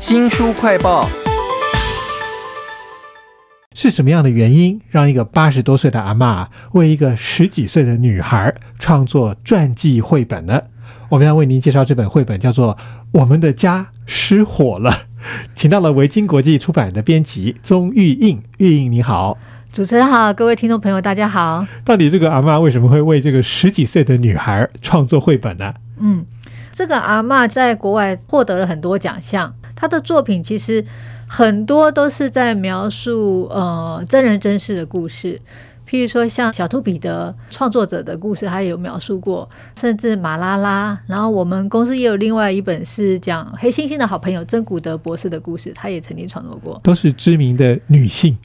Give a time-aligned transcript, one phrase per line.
[0.00, 1.06] 新书快报。
[3.74, 10.62] 是什么样的原因让一个八十多岁的阿嬷为一个十几岁的女孩创作传记绘本呢？
[11.10, 12.74] 我们要为您介绍这本绘本，叫做
[13.12, 14.90] 《我们的家失火了》，
[15.54, 18.42] 请到了维京国际出版的编辑宗玉印。
[18.56, 19.36] 玉印你好，
[19.70, 21.66] 主持人好，各位听众朋友大家好。
[21.84, 25.74] 到底这个阿嬷为什么会为这个十几岁的女孩创作绘本呢？
[25.98, 26.24] 嗯，
[26.72, 30.84] 这个阿嬷在国外获得了很多奖项，他的作品其实
[31.26, 35.40] 很多都是在描述呃真人真事的故事。
[35.90, 40.96] 譬如说，像小兔彼得创作者的故事，他有描述过，甚至马拉拉。
[41.08, 46.80] 然后我们公司也有另外一本是讲黑猩猩的好朋友珍古德博士的故事，他也曾经创作过。
[46.84, 48.38] 都是知名的女性，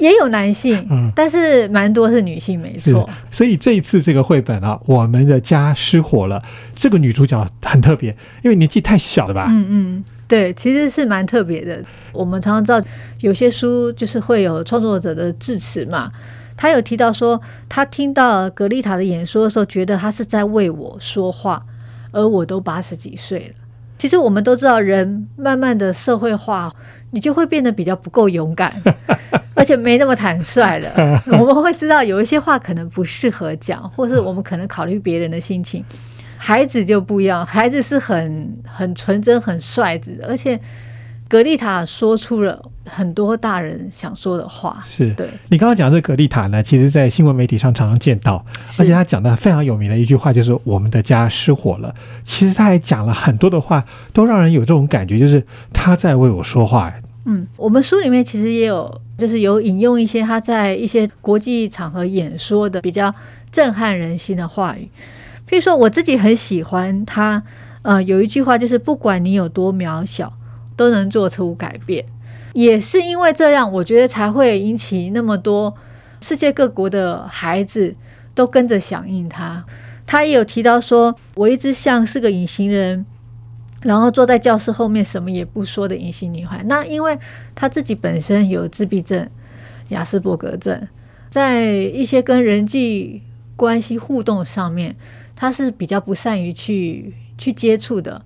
[0.00, 3.08] 也有男性，嗯但是蛮多是女性，没错。。
[3.30, 6.42] 所以这一次这个绘本啊，我们的家失火了。
[6.74, 8.10] 这个女主角很特别，
[8.42, 9.46] 因为年纪太小了吧？
[9.50, 11.80] 嗯嗯，对，其实是蛮特别的。
[12.12, 12.88] 我们常常知道，
[13.20, 16.10] 有些书就是会有创作者的致辞嘛。
[16.56, 21.64] 他有提到说，他听到格丽塔的演说的时候，觉得他是在为我说话，
[22.10, 23.54] 而我都八十几岁了。
[23.98, 26.72] 其实我们都知道，人慢慢的社会化，
[27.10, 28.72] 你就会变得比较不够勇敢，
[29.54, 30.90] 而且没那么坦率了。
[31.38, 35.84] 我们会知道有一些话可能不适合讲，或是我们可能考虑别人的心情。
[36.36, 40.58] 孩子就不一样，孩子是很很纯真、很率直的，而且
[41.32, 44.78] 格丽塔说出了很多大人想说的话。
[44.84, 48.44] 是对，你刚刚讲这个格丽塔呢，其实在新闻媒体上常常见到，
[48.78, 51.94] 而且他讲的非常有名的一句话就是“我们的家失火了”。
[52.22, 56.92] 其实他还讲了很多的话，都让人有这种感觉，就是他在为我说话。
[57.24, 63.14] 嗯，我们书里面其实也有，就是有引用一些他在一些国际场合演说的比较
[63.50, 64.86] 震撼人心的话语。
[65.48, 67.42] 譬如说，我自己很喜欢他，
[67.80, 70.30] 呃，有一句话就是“不管你有多渺小，
[70.82, 72.04] 都能做出改变”。
[72.52, 75.74] 也是因为这样，我觉得才会引起那么多
[76.20, 77.94] 世界各国的孩子
[78.34, 79.64] 都跟着响应他。
[80.04, 83.06] 他也有提到说，我一直像是个隐形人，
[83.80, 86.62] 然后坐在教室后面什么也不说的隐形女孩。
[86.64, 87.18] 那因为
[87.54, 89.30] 她自己本身有自闭症、
[89.88, 90.88] 雅斯伯格症，
[91.30, 93.22] 在一些跟人际
[93.56, 94.96] 关系互动上面，
[95.34, 98.22] 她是比较不善于去去接触的。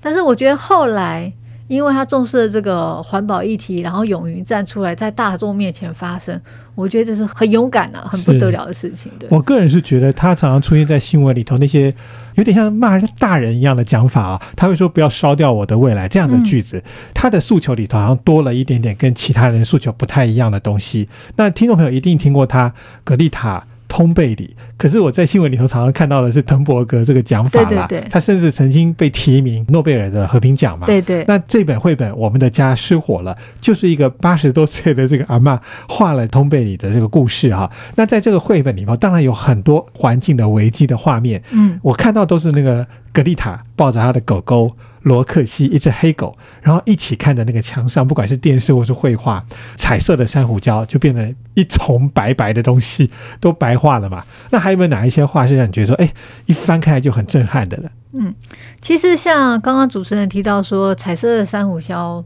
[0.00, 1.34] 但是我觉得后来，
[1.68, 6.40] 因为他重视了这个环保议题，然后勇于站出来，在大众面前发声，
[6.74, 9.10] 我觉得这是很勇敢啊，很不得了的事情。
[9.18, 11.92] 对，我个人是觉得他常常出现在新闻里头那些
[12.36, 16.82] 有点像骂人大人一样的讲法啊，他会说不要烧掉我的未来这样的句子，
[17.12, 21.08] 他的诉求里头好像多了一点点跟其他人诉求不太一样的东西。
[21.36, 22.72] 那听众朋友一定听过他
[23.02, 23.64] 格丽塔。
[23.96, 28.08] 通贝里，可是我在新闻里头常常看到的是滕伯格这个讲法啦，对对对。
[28.10, 30.86] 他甚至曾经被提名诺贝尔的和平奖嘛。
[30.86, 35.58] 对对，那这本绘本《我们的家失火了》，就是一个八十多岁的这个阿嬷
[35.88, 42.86] 画了通贝里的这个故事哈、那在这个绘本里头，当然有很多环境的危机的画面，嗯，我看到都是那个
[43.16, 49.42] 格丽塔抱着她的狗狗罗克西，一只黑狗，然后一起看着那个墙上，不管是电视或是绘画，
[49.74, 53.10] 彩色的珊瑚礁就变得一丛白白的东西
[53.40, 54.26] 都白化了嘛。
[54.52, 56.12] 那还有没有哪一些画是让你觉得说，哎，
[56.44, 57.90] 一翻开来就很震撼的了？
[58.12, 58.34] 嗯？
[58.82, 62.22] 其实像刚刚主持人提到说，彩色的珊瑚礁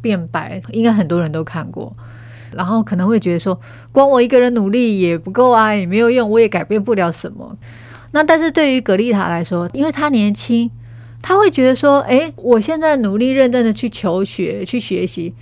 [0.00, 1.96] 变白，应该很多人都看过。
[2.52, 3.60] 然后可能会觉得说，
[3.90, 7.56] 光我一个人努力也不够啊，也没有用，我也改变不了什么。
[8.12, 10.70] 那但是对于格丽塔来说，因为她年轻，
[11.20, 15.34] 她会觉得说，诶，我现在努力认真的去求学、去学习，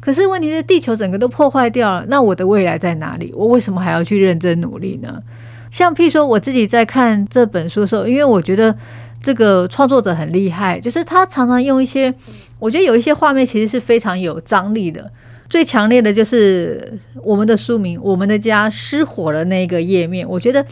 [0.00, 3.32] 可是问题是地球整个都破坏掉了，那我的未来在哪里？
[3.36, 5.22] 我为什么还要去认真努力呢？
[5.70, 8.74] 像譬如说，我自己在看这本书的时候，因为我觉得
[9.22, 12.14] 这个创作者很厉害，就是他常常用一些，
[12.58, 15.10] 我觉得有一些画面其实是非常有张力的。
[15.50, 20.64] 最强烈的就是我们的书名《我们的家失火了》那个页面，我觉得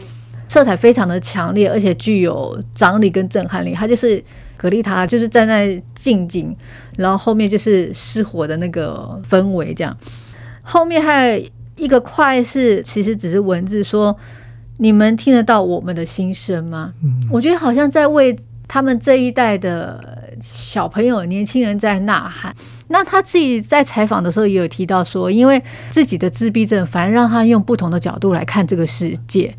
[0.47, 3.73] 色彩非常的强烈，而且具有张力跟震撼力。
[3.73, 4.23] 它就是
[4.55, 6.55] 格丽塔，就是站在近景，
[6.97, 9.95] 然后后面就是失火的那个氛围，这样。
[10.61, 11.45] 后面还有
[11.75, 14.17] 一个快是，其实只是文字说，
[14.77, 16.93] 你们听得到我们的心声吗？
[17.03, 18.35] 嗯，我觉得好像在为
[18.67, 22.55] 他们这一代的小朋友、年轻人在呐喊。
[22.89, 29.53] 那他自己在采访的时候也有提到说，因为自己的自闭症，反而让他用不同的角度来看这个世界。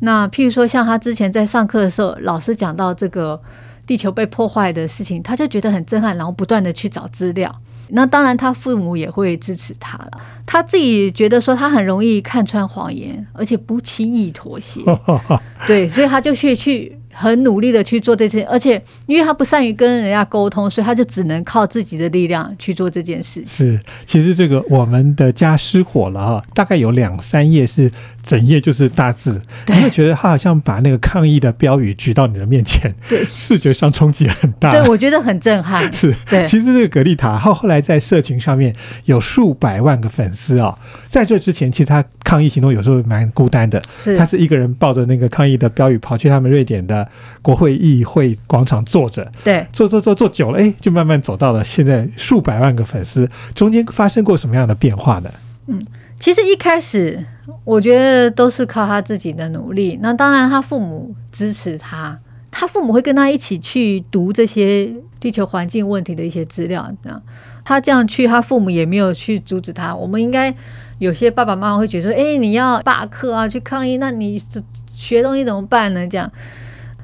[0.00, 3.40] 那譬如说，像他之前在上课的时候，老师讲到这个
[3.86, 7.54] 地球被破坏的事情，他就觉得很震撼，然后不断的去找资料。
[7.90, 10.10] 那当然，他父母也会支持他了。
[10.44, 14.82] 他自己觉得说，他很容易看穿谎言，而且不轻易妥协。
[15.66, 23.66] 对，所以他就去去很努力的去做这件，而且因为他不善于跟人家沟通，所以他就只能靠自己的力量去做这件事情。
[23.66, 27.90] 是，其实这个我们的家失火了哈，大概有两三页是
[28.22, 34.70] 整页就是大字，你会觉得他好像把那个抗议的标语举到你的面前，对，视觉上冲击很大。
[34.70, 35.82] 对，我觉得很震撼。
[35.92, 38.72] 是，对，其实这个格丽塔后后来在社群上面
[39.06, 47.07] 有数百万个粉丝哦，在这之前，其实他抗议行动有时候蛮孤单的，是他是一个人抱着那个抗议的标语跑去他们瑞典的
[47.42, 55.30] 国会议会广场坐着，对，坐坐坐坐久了，哎，就慢慢走到了现在数百万个粉丝，中间发生过什么样的变化呢？
[55.66, 55.84] 嗯，
[56.18, 57.24] 其实一开始
[57.64, 62.16] 我觉得都是靠他自己的努力，那当然他父母支持他，
[62.50, 64.90] 他父母会跟他一起去读这些
[65.20, 67.22] 地球环境问题的一些资料，这样
[67.64, 69.94] 他这样去，他父母也没有去阻止他。
[69.94, 70.54] 我们应该
[70.98, 74.42] 有些爸爸妈妈会觉得说，哎，你要罢课啊，去抗议，那你
[74.90, 76.06] 学东西怎么办呢？
[76.08, 76.30] 这样。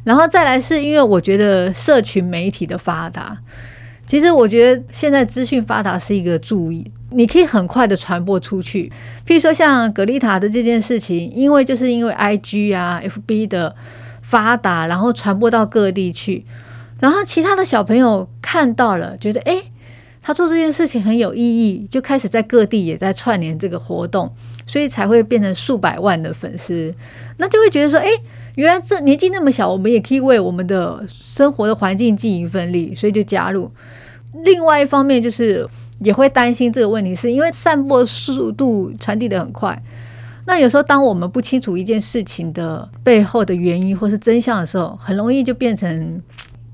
[0.05, 3.39] 然后再来是因为我觉得社群媒体的发达，
[4.07, 8.93] 其实我觉得现在资讯发达是一个注意，你可以很快的传播出去。
[9.27, 13.75] 譬如说像格丽塔的这件事情，因为就是因为 I G 啊、F B 的
[14.21, 16.45] 发达，然后传播到各地去，
[17.01, 19.63] 然后其他的小朋友看到了，觉得诶，
[20.21, 24.31] 他做这件事情很有意义，就开始在各地也在串联这个活动，
[24.67, 26.95] 所以才会变成数百万的粉丝，
[27.39, 28.21] 那就会觉得说，诶。
[28.55, 33.71] 原来这年纪那么小，我们也可以为我们的生活的环境尽一份力，所以就加入。
[34.45, 35.69] 另外一方面就是
[36.01, 39.81] 也会担心这个问题，是因为散播速度传递的很快。
[40.47, 46.21] 那有时候当我们不清楚一件事情的背后的原因或是真相的时候，很容易就变成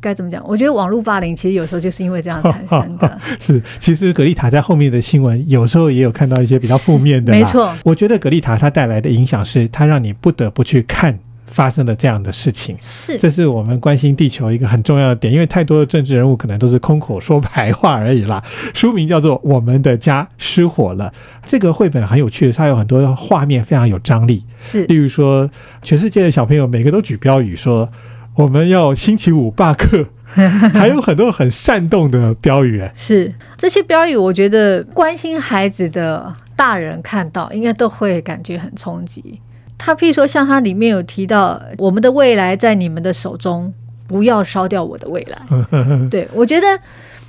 [0.01, 0.43] 该怎么讲？
[0.47, 3.19] 我觉得网络霸凌其实有时候就是因为这样产生的。
[3.39, 7.31] 是，其实格丽塔在后面的新闻有时候也有看到一些比较负面的。
[7.33, 11.19] 没错，我觉得格丽塔它带来的影响是，它让你不得不去看。
[11.51, 18.43] 发生了这样的事情，是，这是我们关心地球一个很重要的点，因为太多的政治人物可能都是空口说白话而已啦。
[18.73, 21.07] 书名叫做《我们的家失火了》，
[21.45, 25.51] 这个绘本很有趣的，它有很多画面非常有张力，是，例如说，
[25.83, 27.91] 全世界的小朋友每个都举标语说
[28.37, 30.07] 我们要星期五罢课，
[30.73, 33.35] 还有很多很煽动的标语，是。
[33.59, 39.41] 这些标语，我觉得关心孩子的大人看到应该都会感觉很冲击。
[39.83, 43.73] 他譬如说，像他里面有提到，我们的未来在你们的手中，
[44.07, 45.39] 不要烧掉我的未来。
[46.11, 46.67] 对我觉得，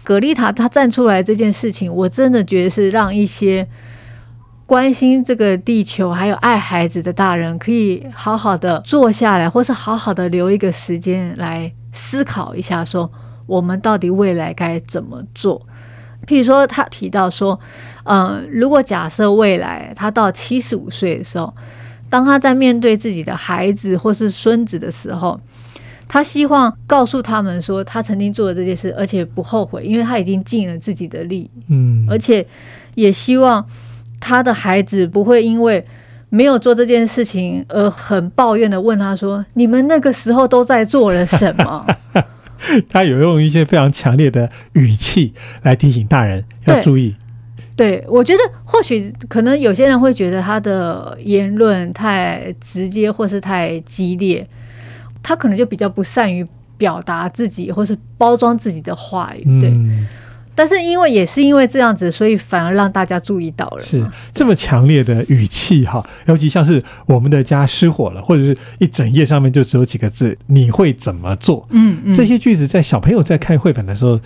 [0.03, 3.65] 格丽塔她站出来这件事情，我真的觉得是让一些
[4.65, 13.09] 关心这个地球还有爱孩子的大人，可以好好的坐下来，或是好好的留一个时间来思考一下，说
[13.48, 15.65] 我们到底未来该怎么做。
[16.27, 17.57] 譬如说，他提到说，
[18.03, 21.53] 嗯，如果假设未来他到七十五岁的时候。
[22.12, 25.40] 当他在面对自己的孩子或是孙子的时候，
[26.08, 31.50] 他希望告诉他们说，他曾经做了这件事，而且不后悔，因为他已经尽了自己的力。
[31.69, 32.46] 嗯，而且
[32.96, 33.66] 也希望
[34.19, 35.86] 他的孩子不会因为
[36.28, 41.86] 没有做这件事情而很抱怨的问他说：“你们那个时候都在做了什么？”
[42.90, 47.16] 他有用一些非常强烈的语气来提醒大人要注意。
[47.76, 54.48] 对，我觉得或许可能有些人会觉得他的言论太直接或是太激烈，
[55.24, 56.46] 他可能就比较不善于
[56.78, 59.62] 表达自己或是包装自己的话语。
[59.62, 59.74] 对，
[60.53, 63.81] 但是因为也是因为这样子，所以反而让大家注意到了。
[63.81, 71.67] 是这么强烈的语气哈，尤其像是我们的家失火了，或者是一整页上面就只有几个字，你会怎么做？
[71.72, 74.20] 嗯，这些句子在小朋友在看绘本的时候，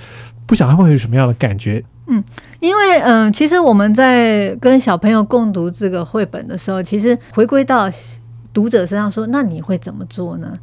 [0.46, 1.84] 不晓得会有什么样的感觉。
[2.08, 2.24] 嗯，
[2.60, 7.90] 因为嗯，其实我们在跟小朋友共读这个绘本的时候，其实回归到
[8.54, 10.54] 读者身上说，那你会怎么做呢？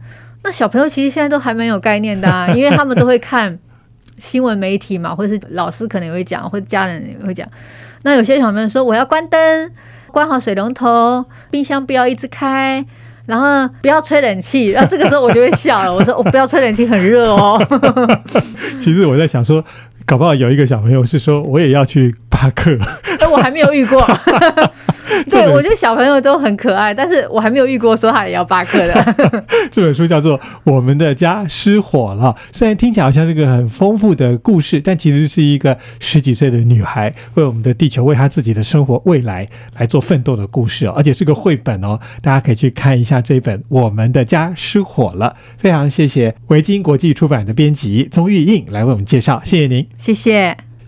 [0.44, 3.58] 那小朋友其实现在都还蛮有概念的，啊，因为他们都会看
[4.22, 7.46] 新闻媒体嘛，或者是老师可能也会讲，或者家人也会讲。
[8.02, 9.70] 那有些小朋友说，我要关灯，
[10.12, 12.84] 关好水龙头，冰箱不要一直开，
[13.26, 14.72] 然后不要吹冷气。
[14.78, 17.60] 那这个时候我就会笑了，我说我不要吹冷气，很热哦。
[18.78, 19.64] 其实我在想说。
[20.04, 22.12] 搞不好有一个小朋友是说，我也要去
[22.42, 22.76] 罢课。
[23.20, 24.04] 哎，我还没有遇过。
[25.28, 29.14] 对，我觉得小朋友都很可爱，但是我还没有遇过说他也要罢课的。
[29.70, 45.36] 这本书叫做《我们的家失火了》，虽然听起来好像是个很丰富的故事，但其实是一个十几岁的女孩为我们的地球、为她自己的生活未来来做奋斗的故事哦，而且是个绘本哦，大家可以去看一下这本《我们的家失火了》。
[45.58, 50.71] 非常谢谢维京国际出版的编辑宗玉印来为我们介绍，谢谢您，谢谢。